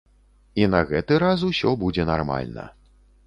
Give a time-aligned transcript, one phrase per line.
[0.61, 2.67] І на гэты раз усё будзе нармальна.